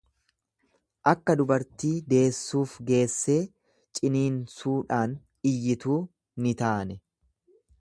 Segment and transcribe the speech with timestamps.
[1.11, 3.37] Akka dubartii deessuuf geessee
[3.99, 5.15] ciniinsuudhaan
[5.51, 5.99] iyyituu
[6.47, 6.99] ni taane.